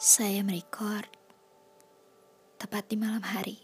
Saya 0.00 0.40
merekord 0.40 1.12
tepat 2.56 2.88
di 2.88 2.96
malam 2.96 3.20
hari, 3.20 3.60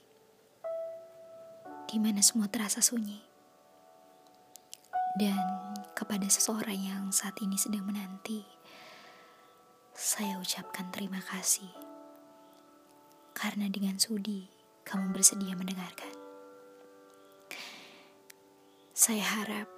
di 1.89 1.97
mana 1.97 2.21
semua 2.21 2.45
terasa 2.45 2.85
sunyi, 2.85 3.25
dan 5.17 5.41
kepada 5.97 6.29
seseorang 6.29 6.77
yang 6.77 7.09
saat 7.09 7.41
ini 7.41 7.57
sedang 7.57 7.89
menanti, 7.89 8.45
saya 9.97 10.37
ucapkan 10.37 10.93
terima 10.93 11.25
kasih 11.25 11.73
karena 13.33 13.73
dengan 13.73 13.97
sudi 13.97 14.45
kamu 14.85 15.17
bersedia 15.17 15.57
mendengarkan. 15.57 16.13
Saya 18.93 19.25
harap 19.25 19.73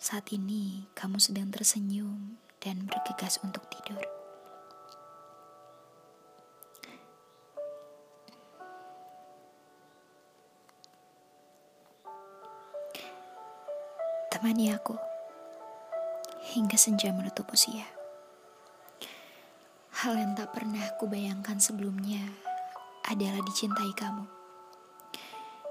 saat 0.00 0.32
ini 0.32 0.88
kamu 0.96 1.20
sedang 1.20 1.52
tersenyum 1.52 2.40
dan 2.56 2.88
bergegas 2.88 3.36
untuk 3.44 3.68
tidur. 3.68 4.15
Temani 14.36 14.68
aku 14.68 14.92
hingga 16.52 16.76
senja 16.76 17.08
menutup 17.08 17.48
usia. 17.56 17.88
Hal 20.04 20.12
yang 20.12 20.36
tak 20.36 20.52
pernah 20.52 20.92
aku 20.92 21.08
bayangkan 21.08 21.56
sebelumnya 21.56 22.20
adalah 23.08 23.40
dicintai 23.40 23.96
kamu. 23.96 24.28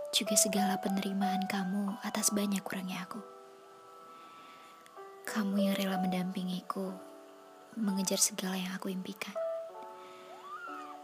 Juga 0.10 0.34
segala 0.34 0.82
penerimaan 0.82 1.46
kamu 1.46 2.02
atas 2.02 2.34
banyak 2.34 2.66
kurangnya 2.66 3.05
aku. 3.05 3.22
Kamu 5.30 5.62
yang 5.62 5.77
rela 5.77 6.02
mendampingiku 6.02 6.90
mengejar 7.77 8.18
segala 8.18 8.58
yang 8.58 8.74
aku 8.74 8.90
impikan. 8.90 9.38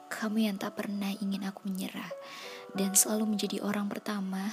Kamu 0.09 0.50
yang 0.50 0.58
tak 0.58 0.82
pernah 0.82 1.14
ingin 1.14 1.45
aku 1.45 1.70
menyerah 1.70 2.09
dan 2.73 2.98
selalu 2.98 3.38
menjadi 3.38 3.62
orang 3.62 3.86
pertama 3.86 4.50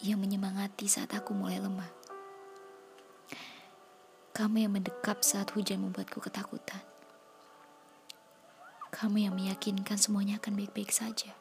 yang 0.00 0.16
menyemangati 0.16 0.88
saat 0.88 1.12
aku 1.12 1.36
mulai 1.36 1.60
lemah. 1.60 1.97
Kamu 4.38 4.54
yang 4.62 4.70
mendekap 4.70 5.26
saat 5.26 5.50
hujan 5.50 5.82
membuatku 5.82 6.22
ketakutan. 6.22 6.78
Kamu 8.94 9.18
yang 9.26 9.34
meyakinkan 9.34 9.98
semuanya 9.98 10.38
akan 10.38 10.54
baik-baik 10.54 10.94
saja. 10.94 11.34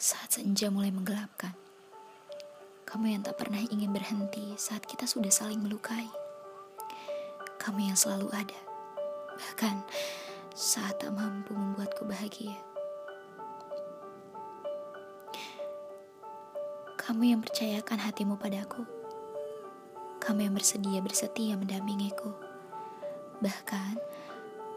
Saat 0.00 0.40
senja 0.40 0.72
mulai 0.72 0.88
menggelapkan, 0.88 1.52
kamu 2.88 3.12
yang 3.12 3.22
tak 3.28 3.36
pernah 3.36 3.60
ingin 3.60 3.92
berhenti 3.92 4.56
saat 4.56 4.88
kita 4.88 5.04
sudah 5.04 5.28
saling 5.28 5.60
melukai. 5.60 6.08
Kamu 7.60 7.92
yang 7.92 7.98
selalu 8.00 8.32
ada, 8.32 8.60
bahkan 9.36 9.84
saat 10.56 10.96
tak 10.96 11.12
mampu 11.12 11.52
membuatku 11.52 12.08
bahagia. 12.08 12.56
Kamu 16.96 17.36
yang 17.36 17.44
percayakan 17.44 18.00
hatimu 18.00 18.40
padaku 18.40 18.96
kamu 20.28 20.44
yang 20.44 20.60
bersedia 20.60 21.00
bersetia 21.00 21.56
mendampingiku. 21.56 22.28
Bahkan 23.40 23.96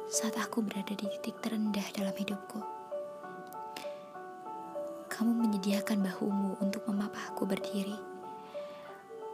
saat 0.08 0.40
aku 0.40 0.64
berada 0.64 0.96
di 0.96 1.04
titik 1.12 1.44
terendah 1.44 1.84
dalam 1.92 2.16
hidupku. 2.16 2.64
Kamu 5.12 5.28
menyediakan 5.36 6.08
bahumu 6.08 6.56
untuk 6.64 6.88
memapahku 6.88 7.44
berdiri. 7.44 8.00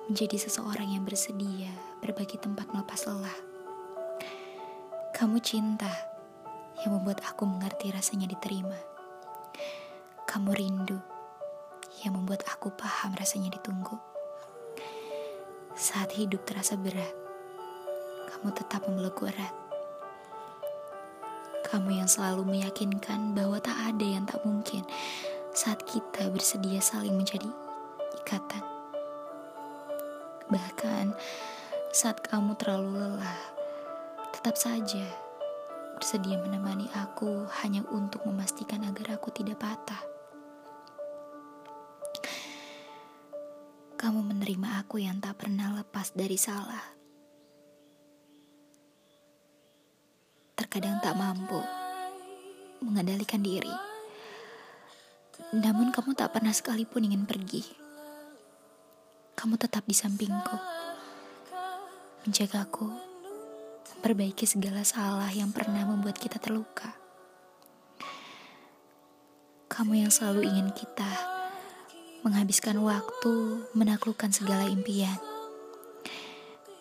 Menjadi 0.09 0.41
seseorang 0.41 0.89
yang 0.89 1.05
bersedia 1.05 1.69
berbagi 2.01 2.41
tempat 2.41 2.65
melepas 2.73 3.05
lelah. 3.05 3.37
Kamu 5.13 5.37
cinta 5.45 5.93
yang 6.81 6.97
membuat 6.97 7.21
aku 7.29 7.45
mengerti 7.45 7.93
rasanya 7.93 8.25
diterima. 8.25 8.73
Kamu 10.25 10.49
rindu 10.49 10.97
yang 12.01 12.17
membuat 12.17 12.41
aku 12.49 12.73
paham 12.73 13.13
rasanya 13.13 13.53
ditunggu. 13.53 14.16
Saat 15.77 16.17
hidup 16.17 16.41
terasa 16.41 16.73
berat, 16.73 17.13
kamu 18.33 18.49
tetap 18.49 18.89
memelukku 18.89 19.29
erat. 19.29 19.53
Kamu 21.69 22.01
yang 22.01 22.09
selalu 22.09 22.49
meyakinkan 22.49 23.37
bahwa 23.37 23.61
tak 23.61 23.77
ada 23.93 24.01
yang 24.01 24.25
tak 24.25 24.41
mungkin 24.41 24.81
saat 25.53 25.85
kita 25.85 26.33
bersedia 26.33 26.81
saling 26.81 27.13
menjadi 27.13 27.45
ikatan. 28.25 28.65
Bahkan 30.49 31.13
saat 31.93 32.25
kamu 32.25 32.57
terlalu 32.57 32.97
lelah, 32.97 33.37
tetap 34.33 34.57
saja 34.57 35.05
bersedia 35.93 36.41
menemani 36.41 36.89
aku 36.97 37.45
hanya 37.61 37.85
untuk 37.93 38.25
memastikan 38.25 38.81
agar 38.81 39.21
aku 39.21 39.29
tidak 39.29 39.61
patah. 39.61 40.16
Kamu 44.07 44.23
menerima 44.23 44.87
aku 44.87 45.03
yang 45.03 45.19
tak 45.19 45.43
pernah 45.43 45.67
lepas 45.75 46.15
dari 46.15 46.39
salah. 46.39 46.95
Terkadang 50.55 51.03
tak 51.03 51.11
mampu 51.19 51.59
mengendalikan 52.87 53.43
diri. 53.43 53.75
Namun 55.51 55.91
kamu 55.91 56.15
tak 56.15 56.31
pernah 56.31 56.55
sekalipun 56.55 57.03
ingin 57.03 57.27
pergi. 57.27 57.67
Kamu 59.35 59.59
tetap 59.59 59.83
di 59.83 59.91
sampingku. 59.91 60.55
Menjagaku, 62.23 62.87
memperbaiki 63.91 64.47
segala 64.47 64.87
salah 64.87 65.35
yang 65.35 65.51
pernah 65.51 65.83
membuat 65.83 66.15
kita 66.15 66.39
terluka. 66.39 66.95
Kamu 69.67 69.99
yang 69.99 70.07
selalu 70.15 70.47
ingin 70.47 70.71
kita 70.71 71.26
menghabiskan 72.25 72.81
waktu 72.81 73.61
menaklukkan 73.77 74.33
segala 74.33 74.65
impian. 74.65 75.17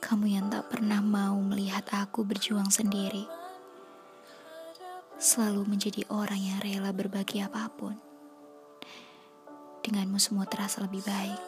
Kamu 0.00 0.30
yang 0.30 0.48
tak 0.48 0.72
pernah 0.72 1.02
mau 1.04 1.36
melihat 1.42 1.84
aku 1.92 2.24
berjuang 2.24 2.70
sendiri, 2.72 3.26
selalu 5.20 5.66
menjadi 5.66 6.06
orang 6.08 6.40
yang 6.40 6.58
rela 6.62 6.94
berbagi 6.94 7.42
apa 7.44 7.68
pun. 7.68 7.98
Denganmu 9.84 10.16
semua 10.16 10.48
terasa 10.48 10.80
lebih 10.80 11.04
baik, 11.04 11.42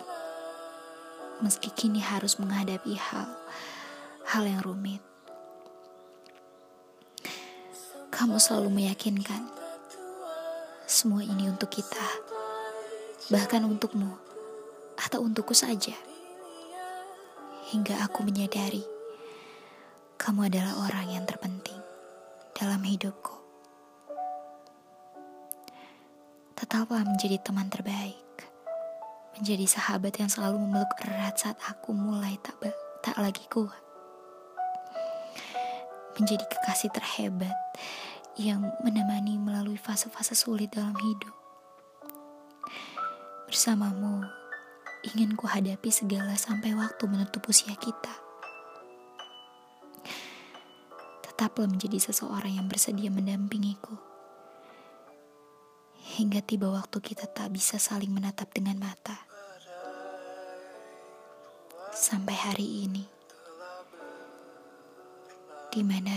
meski 1.40 1.72
kini 1.72 2.02
harus 2.02 2.36
menghadapi 2.36 2.92
hal 2.98 3.30
hal 4.28 4.44
yang 4.44 4.60
rumit. 4.60 5.00
Kamu 8.12 8.36
selalu 8.42 8.68
meyakinkan 8.74 9.46
semua 10.88 11.22
ini 11.22 11.46
untuk 11.46 11.70
kita 11.70 12.27
bahkan 13.28 13.60
untukmu 13.68 14.08
atau 14.96 15.20
untukku 15.20 15.52
saja. 15.52 15.92
Hingga 17.68 18.00
aku 18.08 18.24
menyadari 18.24 18.80
kamu 20.16 20.48
adalah 20.48 20.88
orang 20.88 21.12
yang 21.12 21.24
terpenting 21.28 21.76
dalam 22.56 22.80
hidupku. 22.80 23.36
Tetaplah 26.56 27.04
menjadi 27.04 27.36
teman 27.44 27.68
terbaik, 27.68 28.48
menjadi 29.36 29.68
sahabat 29.68 30.16
yang 30.16 30.32
selalu 30.32 30.64
memeluk 30.64 30.90
erat 31.04 31.36
saat 31.36 31.60
aku 31.68 31.92
mulai 31.92 32.40
tak 32.40 32.56
tak 33.04 33.20
lagi 33.20 33.44
kuat. 33.52 33.84
Menjadi 36.16 36.48
kekasih 36.48 36.90
terhebat 36.90 37.54
yang 38.40 38.72
menemani 38.80 39.36
melalui 39.36 39.76
fase-fase 39.76 40.32
sulit 40.32 40.72
dalam 40.72 40.96
hidup. 40.96 41.47
Bersamamu, 43.48 44.28
ingin 45.08 45.32
ku 45.32 45.48
hadapi 45.48 45.88
segala 45.88 46.36
sampai 46.36 46.76
waktu 46.76 47.08
menutup 47.08 47.48
usia 47.48 47.72
kita. 47.80 48.12
Tetaplah 51.24 51.64
menjadi 51.64 51.96
seseorang 51.96 52.60
yang 52.60 52.68
bersedia 52.68 53.08
mendampingiku. 53.08 53.96
Hingga 56.20 56.44
tiba 56.44 56.68
waktu 56.68 57.00
kita 57.00 57.24
tak 57.24 57.56
bisa 57.56 57.80
saling 57.80 58.12
menatap 58.12 58.52
dengan 58.52 58.84
mata. 58.84 59.16
Sampai 61.96 62.36
hari 62.36 62.84
ini. 62.84 63.18
di 65.68 65.84
mana 65.84 66.16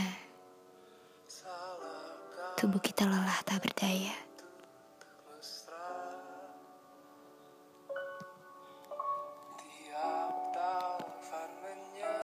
tubuh 2.55 2.79
kita 2.79 3.03
lelah 3.03 3.43
tak 3.43 3.61
berdaya. 3.67 4.30